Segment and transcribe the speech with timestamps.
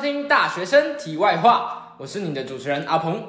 [0.00, 3.22] 收听《大学生题外话》，我是你的主持人阿鹏。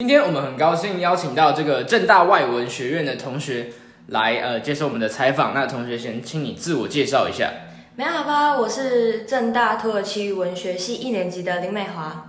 [0.00, 3.68] 今天我们很高兴邀请到这个正大外文学院的同学
[4.08, 5.54] 来呃接受我们的采访。
[5.54, 7.48] 那同学先请你自我介绍一下。
[7.94, 12.26] 你好吧，我是正大土耳其语文学系一年级的林美华。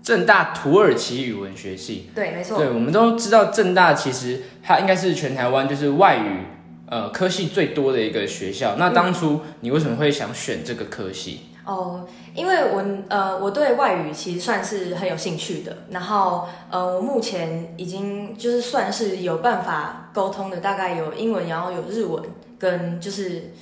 [0.00, 2.56] 正大土耳其语文学系，对，没错。
[2.56, 6.46] 对，我们都知道正大其实它应该是全台湾就是外语
[6.88, 8.76] 呃科系最多的一个学校。
[8.78, 11.40] 那当初你为什么会想选这个科系？
[11.64, 15.76] 哦，因为我呃我对外语其实算是很有兴趣的。
[15.90, 22.22] 然后呃我目前已经就是算是有办法沟通的，大概有英文，然后有日文
[22.58, 23.52] 跟就是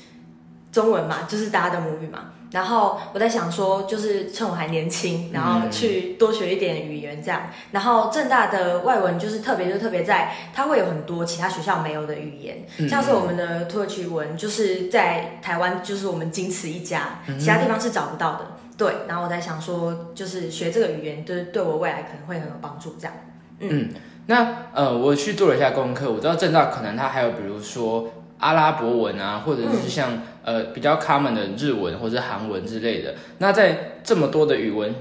[0.72, 2.32] 中文嘛，就是大家的母语嘛。
[2.52, 7.44] 然后我在想说，就是趁我还年轻，然后去多学一点语言这样。
[7.70, 18.46] 然后正大的外文就是特别就特别在，它会有很多其他学校没有的语言，像是我们的土耳其文，就是在台湾就是我们仅此一家，其他地方是找不到的。
[18.76, 23.14] 对，然后我在想说，就是学这个语言，对对我未来可能会很有帮助这样。
[23.60, 23.88] 嗯，
[24.26, 28.12] 那呃，我去做了一下功课，我知道正大可能它还有比如说。
[28.42, 33.14] 阿拉伯文啊，或者是像呃比较 common 的日文或者韩文之类的。
[33.38, 34.94] 那在这么多的语文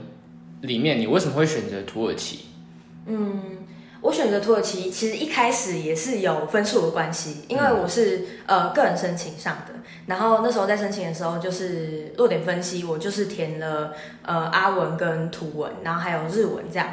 [0.62, 2.46] 里面，你为什么会选择土耳其？
[3.08, 3.42] 嗯，
[4.02, 9.74] 我选择土耳其其实一开始也是有分数的关系，因为我是呃个人申请上的。
[10.08, 16.88] 然后那时候在申请的时候，就是落点分析，我就是填了呃阿文跟图文，然后还有日文这样。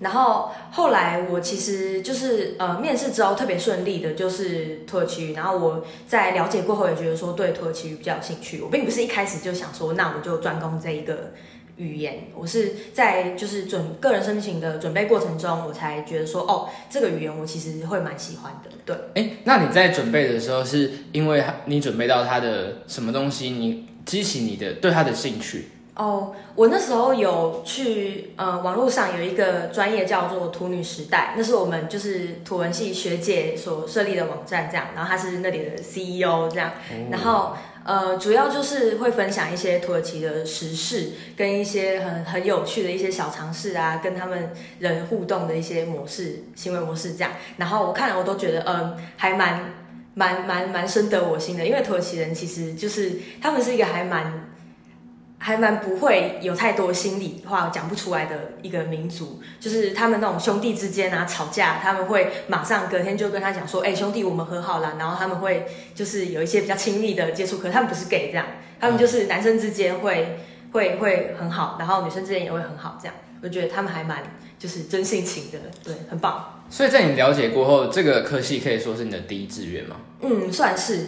[0.00, 5.34] 然后后来我其实就是呃面试之后特别顺利的，就是土耳其语。
[5.34, 8.60] 然后我在了解过后也觉得说对土耳其语比较有兴趣。
[8.60, 11.32] 我并不是一开始就想说那我就专攻这一个
[11.76, 18.70] 语言，我是在就是准个人申请的准备过程中，我才觉得说哦这个语言我其实会蛮喜欢的。
[18.84, 25.70] 对，哎，那你在准备的时候是因为你准备到它的什么东西，你激起你的对它的兴趣？
[25.96, 36.72] 哦，我那时候有去呃网络上有一个专业叫做土女时代，那是我们就是土文系学姐所设立的网站，这样，然后她是那里的 CEO 这样，
[37.12, 44.50] 然后呃主要就是会分享一些土耳其的时事，跟一些很很有趣的一些小尝试啊，跟他们
[44.80, 49.72] 人互动的一些模式、行为模式这样，然后我看了我都觉得嗯还蛮
[50.14, 54.50] 蛮蛮蛮深得我心的，因为土耳其人其实就是他们是一个还蛮。
[55.46, 68.46] 还蛮不会有太多心里话讲不出来的一个民族，就是他们那种兄弟之间啊吵架，他们会马上隔天就跟他讲说，哎兄弟我们和好了，然后他们会就是有一些比较亲密的接触，可他们不是 gay 这样，
[68.80, 70.38] 他们就是男生之间会
[70.72, 74.22] 会 会很好，然后女生之间也会很好这样，我觉得他们还蛮
[74.58, 76.62] 就是真性情的，对，很棒。
[76.70, 79.96] 所以在你了解过后，这个科系可以说是你的第一志愿吗？
[80.22, 81.06] 嗯，算是。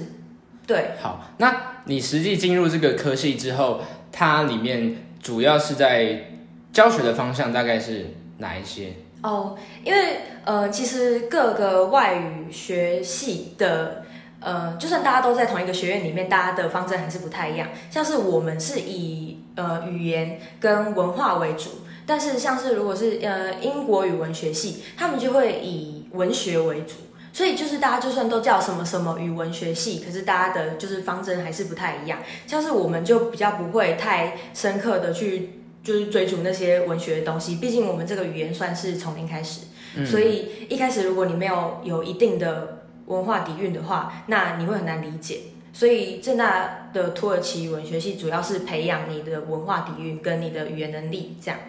[0.66, 0.90] 对。
[1.00, 3.80] 好，那你实际进入这个科系之后。
[4.18, 6.30] 它里面主要是在
[6.72, 8.94] 教学的方向大概是哪一些？
[9.22, 14.04] 哦，因为呃，其实各个外语学系的
[14.40, 17.68] 呃，就算大家都在同一个学院里面，大家的方针还是不太一样。
[17.90, 26.94] 像是我们是以呃语言跟文化为主，但是像是如果是呃英国语文学系，他们就会以文学为主。
[27.36, 32.18] 所以就是大家就算都叫什么什么语文学系，可是大家的就是方针还是不太一样。
[32.46, 39.66] 像是我们就比较不会太深刻的去就是追逐那些文学的东西，毕竟我们这个语言算是从零开始，
[40.06, 45.40] 所以一开始如果你没有有一定的文化底蕴的话，那你会很难理解。
[45.74, 51.60] 所以正大的土耳其文学系主要是培养你的文化底蕴跟你的语言能力，这样。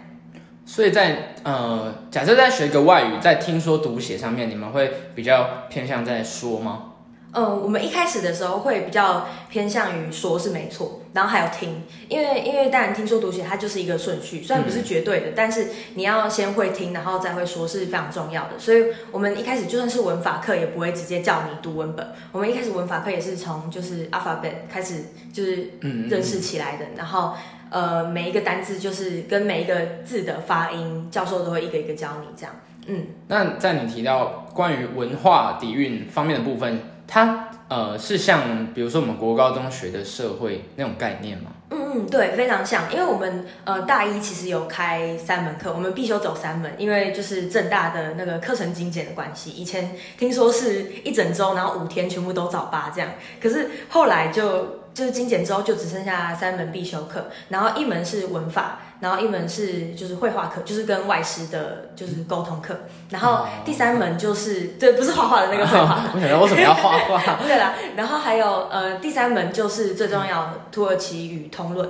[0.68, 6.92] 所以在呃，假设在学一个外语，在听说读写上面，你们会比较偏向在说吗？
[7.32, 18.58] 嗯，我们一开始的时候会比较偏向于说是没错，然后还有听，因为因为当然听说读写它就是一个顺序，虽然不是绝对的，但是你要先会听，然后再会说是非常重要的。
[18.58, 27.32] 所以我们一开始就算是文法课，也不会直接叫你读文本，我们一开始文法课也是从就是 alphabet 开始就是认识起来的，然后。
[27.70, 29.74] 呃，每一个单字就是跟每一个
[30.04, 32.54] 字的发音，教授都会一个一个教你这样。
[32.86, 41.50] 嗯，那在你提到关于文化底蕴方面的部分，它呃是像比如说我们国高中学的社会那种概念吗？
[41.70, 49.50] 嗯嗯，对，非常像，因为我们呃大一其实有开三门课，我们必修走三门，因为就是正大的那个课程精简的关系。
[49.50, 54.77] 以前听说是一整周，然后五天全部都早八这样，可是后来就。
[54.98, 62.76] 就是精简之后就只剩下三门必修课，然后一门是文法，然后一门是就是绘画课，就是跟外师的就是沟通课，
[63.10, 66.02] 然后第三门就是对，不是画画的那个绘画。
[66.12, 67.38] 我想到为什么要画画？
[67.46, 71.88] 对啦，然后还有呃第三门就是最重要的土耳其语通论，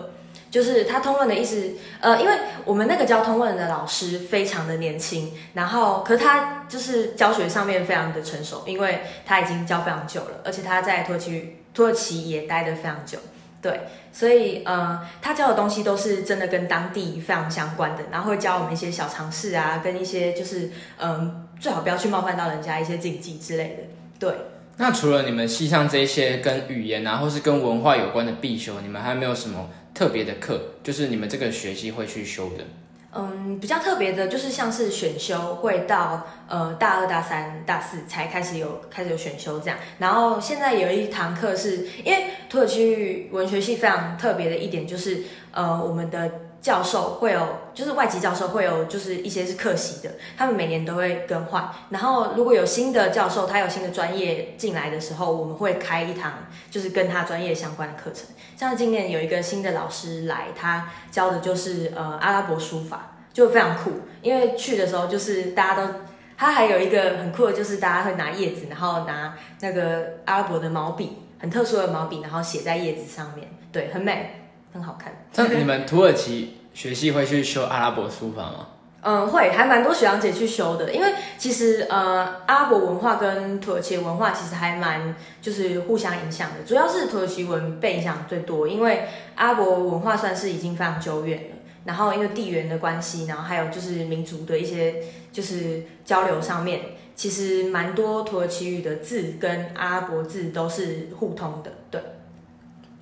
[0.51, 1.71] 就是他通论的意思，
[2.01, 2.35] 呃，因为
[2.67, 13.21] 我们那个教通论的老师非常的年轻，然后可是他就是教学上面非常的成熟，因为他已经教非常久了，而且他在土耳其土耳其也待得非常久，
[13.63, 13.83] 对，
[14.13, 23.85] 所以呃，他教的东西都是真的跟当地非常相关的，然后会教我们一些小常识啊，跟一些就是嗯，最好不要去冒犯到人家一些禁忌之类的，
[24.19, 24.37] 对。
[24.79, 30.61] 那除了你们系上这些跟语言啊，或是跟文化有关的必修，你们还有没有什么特别的课？
[30.83, 32.65] 就是你们这个学期会去修的？
[33.13, 39.79] 嗯，比较特别的就是像是选修会到呃大二、大三、大四才开始有开始有选修这样。
[39.99, 45.23] 然后现在有一堂课是因为土耳其文学系非常特别的一点就是
[45.53, 46.31] 呃我们的。
[46.61, 47.41] 教授会有，
[47.73, 51.71] 就是外籍教授会有，就是一些是客席的，他们每年都会更换。
[51.91, 56.33] 然后如果有新的教授，他有新的专业进来的时候，我们会开一堂，
[56.71, 58.27] 就是跟他专业相关的课程。
[58.57, 63.93] 像今年有一个新的老师来，他教的就是呃阿拉伯书法，就非常酷。
[64.21, 65.93] 因为去的时候就是大家都，
[66.37, 74.38] 他还有一个很酷的，就是大家会拿叶子，然后拿那个阿拉伯的毛笔，很特殊的毛笔，然后写在叶子上面，对，很美。
[74.73, 75.27] 很好看。
[75.35, 78.69] 那你们土耳其学系会去修阿拉伯书法吗？
[79.01, 80.93] 嗯，会，还蛮多学长姐去修的。
[80.93, 86.65] 因为其实呃，阿拉伯文化跟土耳其文化其实还蛮就是互相影响的。
[86.67, 89.07] 主要是土耳其文被影响最多，因为
[89.37, 91.57] 阿拉伯文化算是已经非常久远了。
[91.85, 94.97] 然后因为地缘的关系，然后还有就是民族的一些
[95.33, 96.81] 就是交流上面，
[97.15, 101.71] 其实蛮多土耳其语的字跟阿拉伯字都是互通的。
[101.89, 102.01] 对。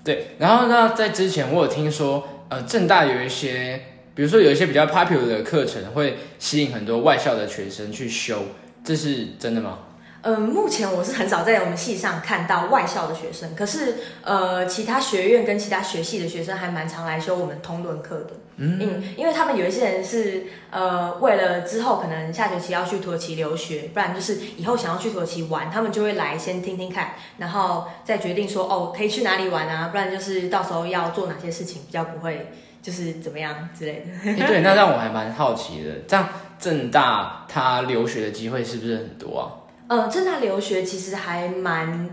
[0.06, 3.81] 对，然后呢，在之前我有听说，呃，正大有一些，
[4.14, 8.44] 比如说有一些比较 popular 的课程，会吸引很多外校的学生去修，
[8.85, 9.81] 这是真的吗？
[10.28, 18.31] 嗯，目前我是很少在我们系上看到外校的学生，可是呃，其他学院跟其他学系的学生还蛮常来修我们通论课的。
[18.56, 32.50] 嗯，因为他们有一些人是呃，为了之后可能下学期要去土耳其留学，不然就是以后想要去土耳其玩，他们就会来先听听看，然后再决定说哦，可以去哪里玩啊，不然就是到时候要做哪些事情比较不会
[32.82, 34.46] 就是怎么样之类的。
[34.49, 39.62] 对，那让我还蛮好奇的，这样正大他留学的机会是不是很多啊？
[39.88, 42.11] 呃，正大留学其实还蛮，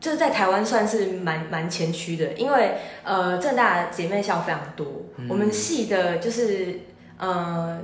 [0.00, 4.86] 就是在台湾算是蛮蛮前驱的，因为呃，正大姐妹校非常多，
[5.28, 6.80] 我们系的就是
[7.18, 7.78] 呃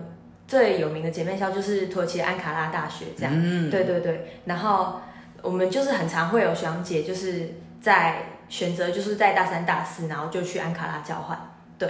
[0.49, 3.33] 最有名的姐妹校就是土耳其安卡拉大学这样，
[3.71, 5.01] 对对对，然后
[5.43, 11.89] 我们就是很常会有学长姐就是在选择就是在大三大四，然后就去安卡拉交换，对。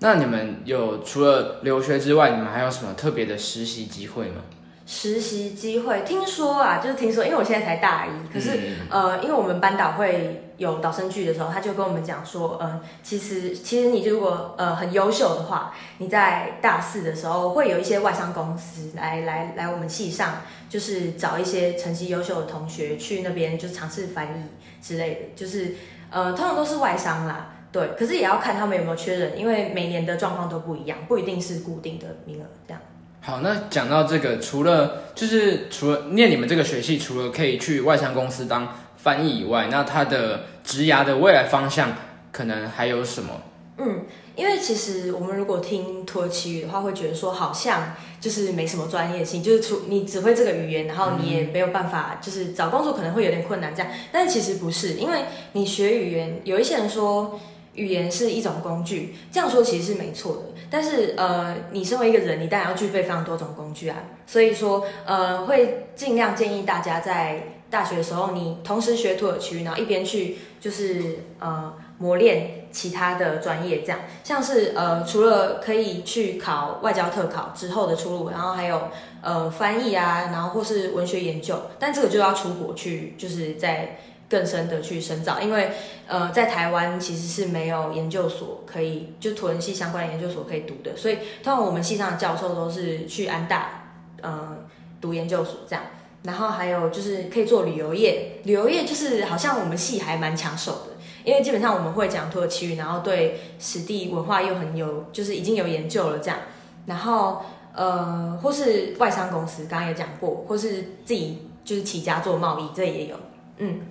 [0.00, 4.42] 那你们有除了留学之外，你们还有什么特别的实习机会吗？
[4.86, 8.56] 实习机会，听说啊，就是听说，因为我现在才大一，可是
[8.88, 24.44] 呃，因为我们班导会有导生剧的时候，他就跟我们讲说，嗯，其实其实你如果呃很优秀的话，你在大四的时候会有一些外商公司来来来我们系上，就是找一些成绩优秀的同学去那边就尝试翻译
[24.80, 25.74] 之类的，就是
[26.10, 32.80] 呃通常都是外商啦，对，可是也要看他们有没有缺人，因为每年的状况都不一样，不一定是固定的名额这样。
[33.26, 41.92] 好，那讲到这个，除了就是除了念你们这个学系，除了可以去外商公司当翻译以外，那他的职涯的未来方向
[42.30, 43.42] 可能还有什么？
[43.78, 44.04] 嗯，
[44.36, 53.90] 因为其实我们如果听土耳其语的话，会觉得说好像就是没什么专业性，就是除你只会这个语言，然后你也没有办法，就是找工作可能会有点困难这样。
[54.12, 57.40] 但其实不是，因为你学语言，有一些人说
[57.76, 60.42] 语言是一种工具，这样说其实是没错的。
[60.68, 63.98] 但是呃，你身为一个人，你当然要具备非常多种工具啊。
[64.26, 78.88] 所以说呃，会尽量建议大家在大学的时候，你同时学土耳其语，然后一边去就是呃磨练其他的专业，这样像是呃除了可以去考外交特考之后的出路，然后还有
[79.20, 83.98] 呃翻译啊，然后或是文学研究，但这个就要出国去，就是在。
[84.28, 85.70] 更深的去深造，因为
[86.08, 94.58] 呃，在台湾其实是没有研究所可以，就土文系相关的研究所可以读的，所以通常我们系上的教授都是去安大，呃，
[95.00, 95.84] 读研究所这样。
[96.22, 106.40] 然后还有就是可以做旅游业，旅游业就是好像我们系还蛮抢手的，因为基本上我们会讲土耳其语，然后对史地文化又很有，就是已经有研究了这样。
[106.86, 113.16] 然后呃，或是外商公司，刚刚也讲过，或是自己就是起家做贸易，这也有，
[113.58, 113.82] 嗯。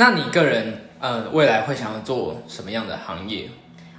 [0.00, 3.48] 那你个人，呃，未来会想要做什么样的行业？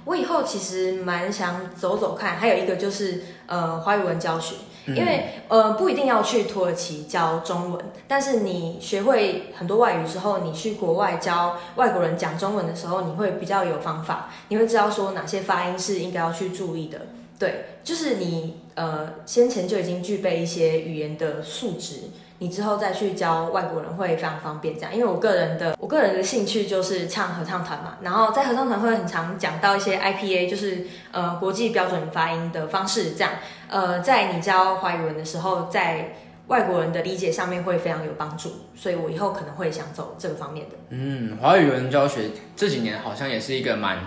[0.06, 4.54] 我以后其实蛮想走走看，还有一个就是，呃，华语文教学，
[4.86, 17.08] 因为呃不一定要去土耳其教中文，但是你学会很多外语之后，你去国外教外国人讲中文的时候，你会比较有方法，你会知道说哪些发音是应该要去注意的。
[17.38, 22.04] 对，就是你呃先前就已经具备一些语言的素质。
[22.40, 33.30] 你之后再去教外国人会非常方便，这样，因为我个人的我个人的兴趣就是唱合唱团嘛，然后在合唱团会很常讲到一些 IPA，就是呃国际标准发音的方式，这样，
[33.68, 36.14] 呃，在你教华语文的时候，在
[36.46, 40.76] 外国人的理解上面会非常有帮助，所以我以后可能会想走这个方面的。
[40.88, 43.98] 嗯，华语文教学这几年好像也是一个蛮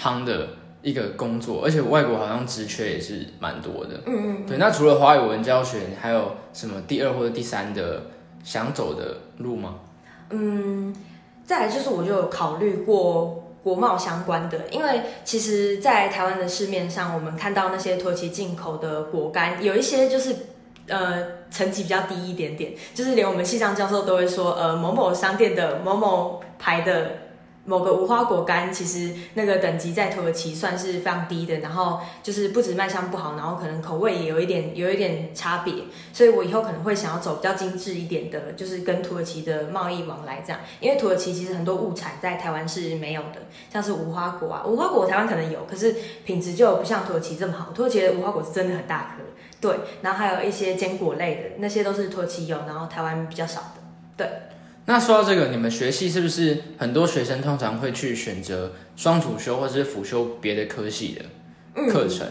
[0.00, 0.48] 夯的。
[0.82, 4.00] 一个工作，而且外国好像职缺也是蛮多的。
[4.04, 4.58] 嗯嗯，对。
[4.58, 8.06] 那除了华语文教学，还有什么第二或者第三的
[8.42, 9.76] 想走的路吗？
[10.30, 10.92] 嗯，
[11.46, 20.34] 再来就是我就有考虑过国贸相关的，因为其实，在台湾的市面上，我们看到那些土耳其进口的果干，有一些就是
[20.88, 27.12] 呃层级比较低一点点，就是连我们系上教授都会说，呃某某商店的某某牌的。
[27.64, 35.74] 某个无花果干，其实那个等级在土耳其算是非常低的，然后就是不止卖相不好，然后可能口味也有一点有一点差别，
[36.12, 43.42] 所以我以后可能会想要走比较精致一点的，就是跟土耳其的贸易往来这样，因为土耳其其实很多物产在台湾是没有的，
[43.72, 49.22] 像是无花果啊，无花果台湾可能有，可是品质就不像土耳其这么好，土耳其的无花果是真的很大颗，
[49.60, 53.80] 对，然后还有一些坚果类的那些都是土耳其有，然后台湾比较少的，
[54.16, 54.26] 对。
[54.84, 62.26] 那说到这个，你们学系是不是很多学生通常会去选择双主修或者是辅修别的科系的课程？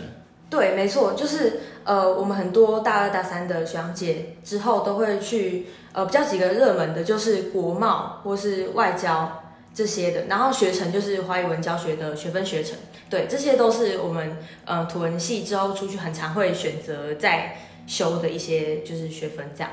[0.49, 9.43] 对，没错，就是呃，我们很多大二大三的学长姐之后都会去呃比较几个热门的，就是国贸或是外交
[9.73, 12.77] 这些的，然后学程就是华语文教学的学分学程，
[13.09, 17.55] 对，这些都是我们呃图文系之后出去很常会选择在
[17.87, 19.71] 修的一些就是学分这样。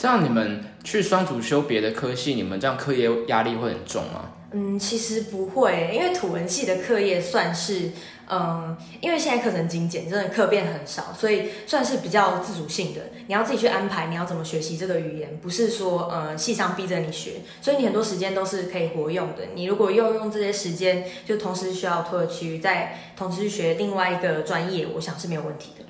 [0.00, 4.30] 这样你们去双主修别的科系，你们这样课业压力会很重吗？
[4.52, 7.90] 嗯，其实不会，因为土文系的课业算是，
[8.26, 13.02] 嗯，因为现在课程精简，真的课变很少，所以算是比较自主性的。
[13.26, 19.48] 你要自己去安排你要怎么学习这个语言，不是说呃系上逼着你学，所以你很多时间都是可以活用的。
[19.54, 25.84] 你如果又用这些时间，就同时需要土耳其语，再同时去学另外一个专业，我想是没有问题的。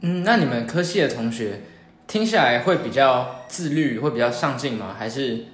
[0.00, 1.60] 嗯，那你们科系的同学？
[2.12, 4.94] 听下来会比较自律，会比较上进吗？
[4.98, 5.46] 还是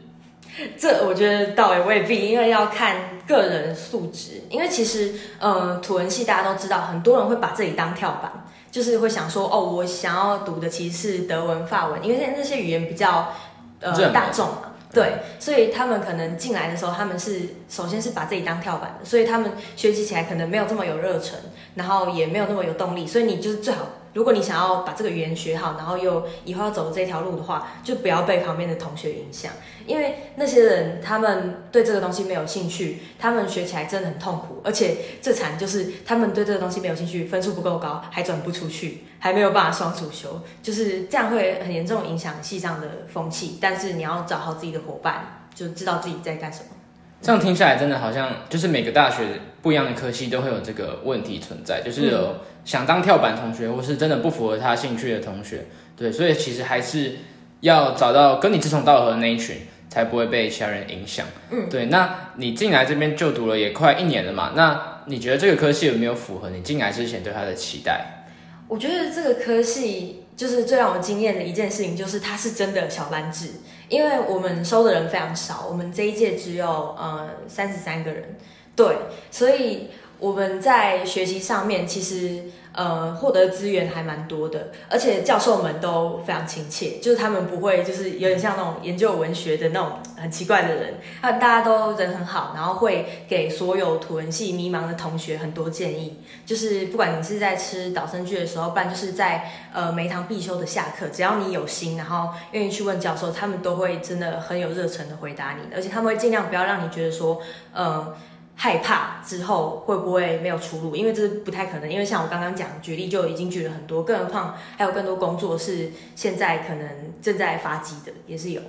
[0.76, 2.96] 这我觉得倒也未必，因为要看
[3.28, 4.42] 个人素质。
[4.50, 8.32] 因为其实，嗯，土文系大家都知道，很多人会把这里当跳板，
[8.72, 13.32] 就是会想说，哦，我想要读的其实是德文、法文，因为现在那些语言比较
[13.78, 14.62] 呃大众嘛。
[14.92, 21.38] 对，所以他们可能进来的时候，他们是首先是把自己当跳板的，所以他们学习起来可能没有这么有热忱，
[21.76, 23.06] 然后也没有那么有动力。
[23.06, 23.84] 所以你就是最好。
[24.18, 29.52] 如果你想要把这个语言学好，然后又以后要走这条路的话，就不要被旁边的同学影响，
[29.86, 43.58] 因为那些人他们对这个东西没有兴趣，他们学起来真的很痛苦，而且最惨就是他们对这个东西没有兴趣，分数不够高，还转不出去，还没有办法双主修，就是这样会很严重影响系上的风气。
[43.60, 46.77] 但是你要找好自己的伙伴，就知道自己在干什么。
[47.20, 49.24] 这样听下来，真的好像就是每个大学
[49.60, 57.16] 不一样的科系都会有这个问题存在，就是有想当跳板同学，或是真的不符合他兴趣的同学，对，所以其实还是
[57.60, 59.56] 要找到跟你志同道合的那一群，
[59.88, 61.26] 才不会被其他人影响。
[61.50, 61.86] 嗯，对。
[61.86, 64.52] 那你进来这边就读了也快一年了嘛？
[64.54, 68.24] 那你觉得这个科系有没有符合你进来之前对他的期待？
[68.68, 73.48] 我觉得这个科系就是最让我惊艳的一件事情，就是它是真的小班制。
[73.88, 76.66] 因为我们收的人非常少，我们这一届只有
[76.98, 78.36] 呃三十三个人，
[78.74, 78.96] 对，
[79.30, 82.44] 所以我们在学习上面其实。
[82.78, 107.40] 呃，获得资源还蛮多的，而且教授们都非常亲切，就是他们不会就是有点像那种研究文学的那种很奇怪的人，他大家都人很好，然后会给所有图文系迷茫的同学很多建议，就是不管你是在吃导生剧的时候，不然就是在呃每一堂必修的下课，只要你有心，然后愿意去问教授，他们都会真的很有热忱的回答你，而且他们会尽量不要让你觉得说，
[107.72, 108.14] 呃。
[108.60, 110.96] 害怕之后会不会没有出路？
[110.96, 111.88] 因为这是不太可能。
[111.88, 116.88] 因为像我刚刚讲举例就已经举了很多，更何况还有更多工作是现在可能
[117.22, 118.60] 正在发迹的，也是有。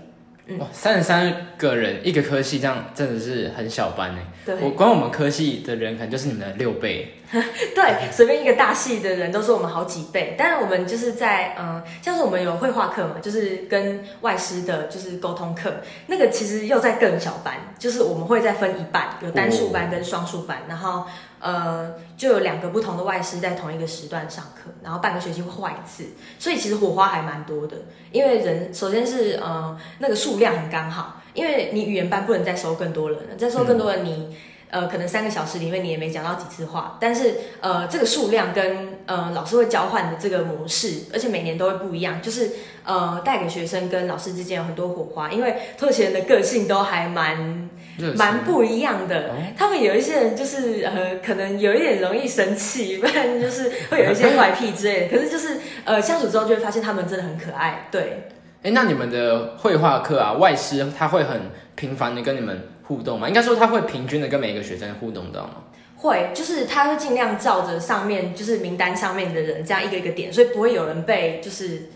[0.46, 4.22] 嗯，三十三个人一个科系，这样真的是很小班呢。
[4.46, 7.16] 对，我光我们科系的人可能就是你们的六倍。
[7.76, 10.36] 对，随便一个大系的人都是我们好几倍。
[10.38, 15.72] 但是我们就是在嗯，像是我们有绘画课嘛，就是跟外师的就是沟通课，
[16.08, 21.06] 那个其实又在更小班，就是我们会再分一半，有单数班跟双数班，然后
[21.40, 26.06] 呃就有两个不同的外师在同一个时段上课，然后半个学期会换一次，
[26.40, 27.78] 所以其实火花还蛮多的。
[28.12, 34.36] 因为人首先是呃那个数量很刚好，因为你语言班不能再收更多人了，再收更多人你。
[34.72, 42.52] 呃，可能三个小时里面你也没讲到几次话，但是呃，这个数量跟呃老师会交换的这个模式，而且每年都会不一样，就是
[42.84, 47.70] 呃带给学生跟老师之间有很多火花，因为土耳其人的个性都还蛮
[48.16, 58.28] 蛮不一样的，他们有一些人就是呃可能有一点容易生气， 不然就是会有一些怪癖之类的， 可是就是呃相处之后就会发现他们真的很可爱，对。
[58.62, 62.62] 哎，那你们的绘画课啊，外师他会很频繁的跟你们。
[62.90, 65.52] 互动嘛，应该说他会平均的跟每一个学生互动到吗？
[65.96, 71.90] 会，就是他会尽量照着上面就是名单上面的人这样一个一个点，所以不会有人被就是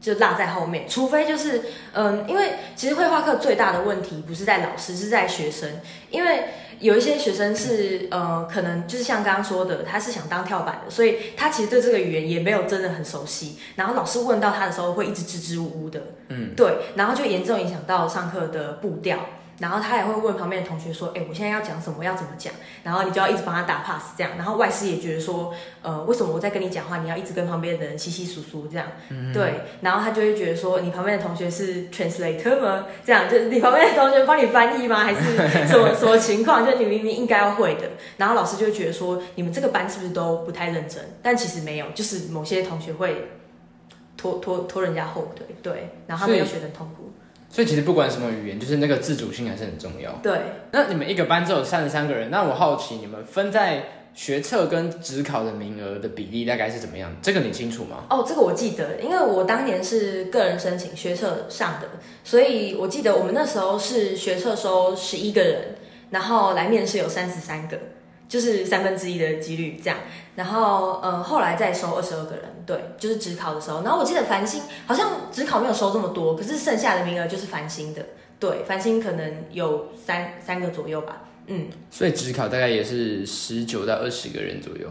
[0.00, 0.88] 就落在后面。
[0.88, 5.70] 除非就是嗯，因为其实绘画课最大的问题不是在老师，是在学生。
[6.10, 6.46] 因为
[6.80, 13.56] 有一些学生是呃，可能就是像刚刚说的，他是想当跳板的，所以他其实对这个语言也没有真的很熟悉。
[13.76, 19.18] 然后老师问到他的时候，会一直支支吾吾的，嗯，对，然后就严重影响到上课的步调。
[19.60, 22.02] 然后他也会问旁边的同学说：“哎，我现在要讲什么？
[22.02, 22.52] 要怎么讲？”
[22.82, 24.32] 然后你就要一直帮他打 pass 这样。
[24.38, 28.86] 然后外师也觉得说：“呃，为什么我在跟你讲话，你要一直跟旁边的人稀稀疏疏这样？”
[29.34, 29.60] 对。
[29.82, 32.86] 然后他就会觉得说：“你旁边的同学是 translator 吗？
[33.04, 35.04] 这样就是你旁边的同学帮你翻译吗？
[35.04, 35.36] 还是
[35.68, 36.64] 什么什么情况？
[36.66, 37.82] 就你明明应该要会的。”
[38.16, 43.28] 然后老师就会觉得说：“你们这个班是不是都不太认真？”但其实没有，就是某些同学会
[44.16, 45.90] 拖拖拖人家后腿，对。
[46.06, 47.12] 然后他们又学得痛苦。
[47.50, 50.12] 所以其实不管什么语言，就是那个自主性还是很重要。
[50.22, 50.38] 对。
[50.70, 57.14] 那你们一个班只有三十三个人，那我好奇你们分在学测跟职考的名额的比例大概是怎么样？
[57.20, 58.04] 这个你清楚吗？
[58.08, 61.88] 哦，这个我记得，因为我当年是个人申请学测上的，
[62.22, 65.74] 所以我记得我们那时候是学测收十一个人，
[66.10, 67.76] 然后来面试有三十三个。
[68.30, 69.98] 就是三分之一的几率这样，
[70.36, 78.06] 然后呃后来再收二十二个人，对，就是职考的时候，然后我记得繁星好像职考没有收这么多，可是剩下的名额就是繁星的，
[78.38, 84.88] 对，繁星可能有三三个左右吧，嗯，所以职考大概也是十九到二十个人左右，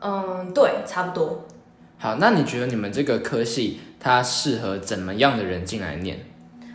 [0.00, 1.46] 嗯，对，差不多。
[1.98, 6.18] 好，那你觉得你们这个科系它适合怎么样的人进来念？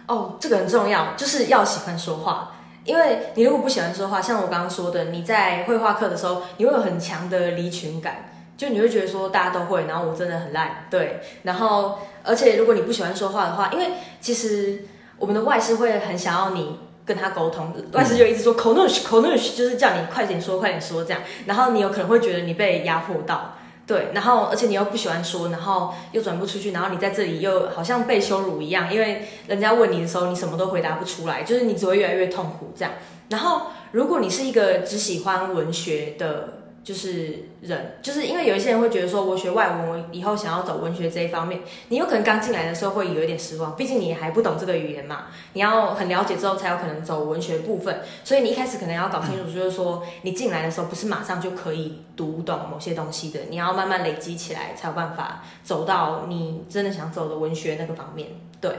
[0.07, 2.53] 哦，这个很重要，就是要喜欢说话。
[2.87, 11.19] 因为你如果不喜欢说话，像我刚刚说的，你在绘画课的时候，你会有很强的离群感，就你会觉得说大家都会，然后我真的很烂，对。
[11.43, 13.89] 然后，而且如果你不喜欢说话的话，因为
[14.21, 14.85] 其实
[15.17, 21.21] 我们的外师会很想要你跟他沟通，外师就一直说 k o n u s h k o n u s h 就是叫你快点说，快点说这样。
[21.45, 23.55] 然后你有可能会觉得你被压迫到。
[23.87, 32.93] 对，然后而且你又不喜欢说，然后又转不出去，然后你在这里又好像被羞辱一样，因为人家问你的时候，你什么都回答不出来，就是你只会越来越痛苦这样。
[33.29, 36.56] 然后如果你是一个只喜欢文学的。
[36.87, 58.29] 就是人，就是因为有一些人会觉得说，我学外文，我以后想要走文学这一方面，你有可能刚进来的时候会有一点失望，毕竟你还不懂这个语言嘛，你要很了解之后才有可能走文学部分，所以你一开始可能要搞清楚，就是说你进来的时候不是马上就可以读懂某些东西的，你要慢慢累积起来，才有办法走到你真的想走的文学那个方面。
[58.61, 58.71] 对，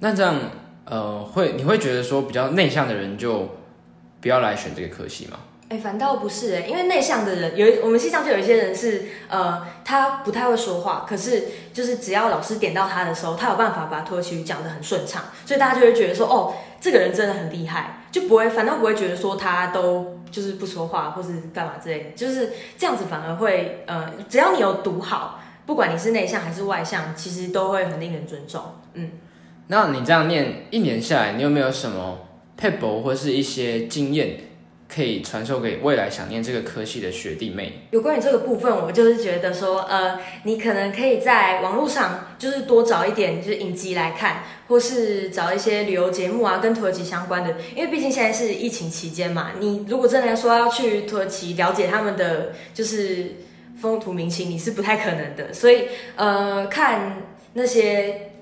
[0.00, 0.34] 那这样
[0.84, 3.48] 呃，会你会觉得说比较内向的人就
[4.20, 5.38] 不要来选这个科系吗？
[5.70, 28.60] 哎，反倒不是哎，因为内向的人有，我们系上就有一些人是，呃，他不太会说话，可是就是只要老师点到他的时候，他有办法把土耳其语讲得很顺畅，所以大家就会觉得说，哦，这个人真的很厉害，就不会，反倒不会觉得说他都就是不说话或是干嘛之类的，就是这样子反而会，呃，只要你有读好，不管你是内向还是外向，其实都会很令人尊重。
[28.94, 29.12] 嗯，
[29.68, 32.18] 那你这样念一年下来，你有没有什么
[32.60, 34.49] pebble 或是一些经验？
[34.92, 37.82] 可以传授给未来想念这个科系的学弟妹。
[37.92, 47.54] 有关于这个部分，我就是觉得说，呃，你可能可以在网络上就是多找一点就是影集来看，或是找一些旅游节目啊，跟土耳其相关的。
[47.76, 53.36] 因为毕竟现在是疫情期间嘛，你如果真的说要去土耳其了解他们的就是
[53.80, 55.52] 风土民情，你是不太可能的。
[55.52, 55.84] 所以，
[56.16, 57.22] 呃，看
[57.52, 58.32] 那些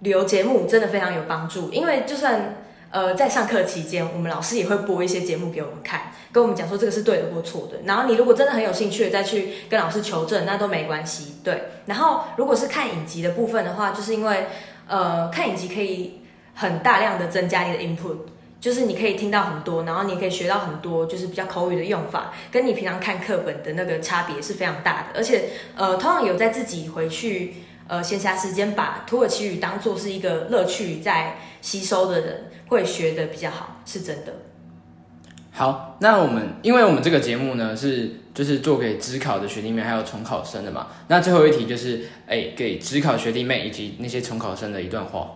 [0.00, 2.56] 旅游节目真的非常有帮助，因为就算。
[2.96, 7.76] 呃，在上课期间，我们老师也会播一些节目给我们看，跟我们讲说这个是对的或错的。
[7.84, 11.34] 然后你如果真的很有兴趣，再去跟老师求证，那都没关系。
[11.44, 11.64] 对。
[11.84, 14.46] 然后如果是看影集的部分的话，就是因为
[14.88, 16.22] 呃，看影集可以
[16.54, 18.16] 很大量的增加你的 input，
[18.62, 25.08] 就是你可以听到很多，然后你可以学到很多，就是比较口语的用法，跟你平常看课本的那个差别是非常大的。
[25.14, 27.56] 而且，呃，通常有在自己回去
[27.88, 34.32] 呃闲暇时间把土耳其语当做是一个乐趣在吸收的人，会学的比较好，是真的。
[35.52, 45.30] 好，那我们因为我们这个节目呢是就是做给职考的学弟妹还有重考生的嘛，那最后一题就是哎给职考学弟妹以及那些重考生的一段话。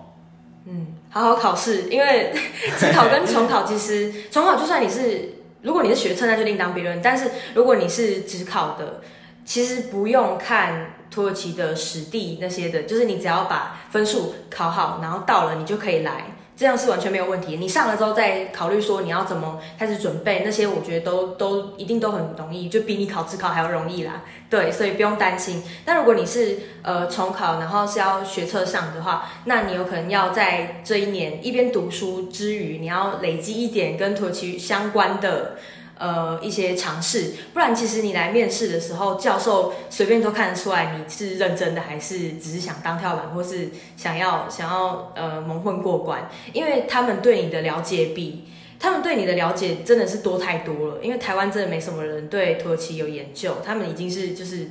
[0.66, 2.34] 嗯，好好考试，因为
[2.76, 9.00] 职考跟重考其实重考就算你是如果你是学测那就另当别论，但是如果你是职考的，
[9.46, 16.37] 其实不用看土耳其的实地那些的，就是你只要把分数考好，然后到了你就可以来。
[16.57, 17.57] 这样是完全没有问题。
[17.57, 24.25] 你上了之后再考虑说你要怎么开始准备，那些我觉得都都一定都很容易，就比你考自考还要容易啦。
[24.51, 25.62] 对，所以不用担心。
[25.87, 35.57] 但如果你是呃重考，然后是要学测上的话，那你有可能要在这一年一边读书之余，你要累积一点跟土耳其相关的。
[36.00, 46.30] 呃，一些尝试，不然其实你来面试的时候，教授随便都看得出来你是认真的，还是只是想当跳板，或是想要想要呃蒙混过关。
[46.54, 51.00] 因为他们对你的了解比他们对你的了解真的是多太多了。
[51.02, 54.70] 因为台湾真的没什么人对土耳其有研究，他们已经是就是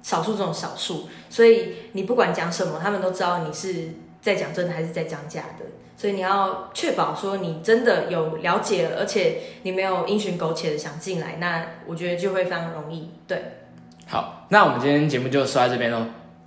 [0.00, 3.88] 少数这种少数，所以你不管讲什么，他们都知道你是
[4.20, 5.64] 在讲真的还是在讲假的。
[6.02, 13.08] 所以你要确保说你真的有了解，而且你没有因循苟且的想进来，那我觉得就会非常容易。
[13.28, 13.40] 对，
[14.08, 16.04] 好，那我们今天节目就说到这边喽。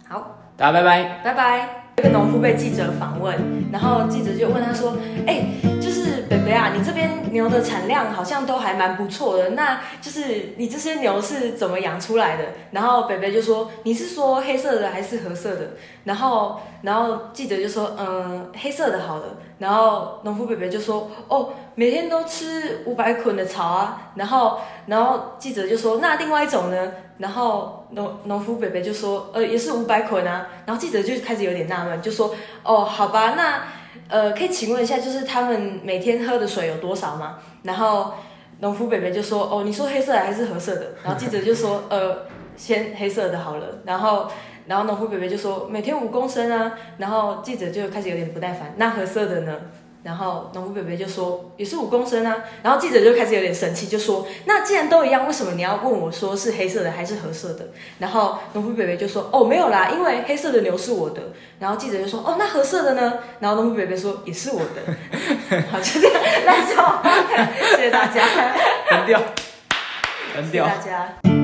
[0.10, 1.70] 好，大家拜拜，拜拜。
[1.98, 3.34] 一个农夫被记者访问，
[3.72, 5.46] 然后记者就问他说：“哎，
[5.80, 15.70] 就是北北啊，你这边牛的产量好像都还蛮不错的，那就是你这些牛是怎么养出来的？”然后北北就说：“你是说黑色的还是褐色的？”
[16.04, 33.64] 然后，然后记者就说：“嗯，黑色的好了。”然后农夫北北就说：“哦，每天都吃五百捆的草啊。”然后，然后记者就说：“那另外一种呢？”然后农农夫北北就说：“呃，也是五百捆啊。”然后记者就开始有点纳闷，就说：“哦，好吧，那
[34.10, 38.14] 呃，可以请问一下，就是他们每天喝的水有多少吗？”然后
[38.60, 42.26] 农夫北北就说：“哦，你说黑色的还是褐色的？”然后记者就说：“呃，
[42.58, 44.28] 先黑色的好了。”然后。
[44.68, 49.56] 然后农夫北北就说每天五公升啊，然后记者就开始有点不耐烦，那褐色的呢？
[50.04, 57.70] 然后农夫北北就说也是五公升啊，然后记者就开始有点生气，就说那既然都一样，为什么你要问我说是黑色的还是褐色的？
[57.98, 61.22] 然后农夫北北就说哦没有啦，因为黑色的牛是我的。
[61.58, 63.14] 然后记者就说哦那褐色的呢？
[63.40, 65.62] 然后农夫北北说也是我的。
[65.72, 68.24] 好就这样，那就谢谢大家，
[68.92, 69.20] 很屌，
[70.36, 71.35] 很屌，大家。